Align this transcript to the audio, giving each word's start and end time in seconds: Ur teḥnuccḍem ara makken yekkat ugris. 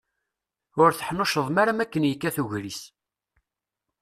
Ur 0.81 0.89
teḥnuccḍem 0.93 1.57
ara 1.61 1.73
makken 1.77 2.07
yekkat 2.09 2.37
ugris. 2.43 2.81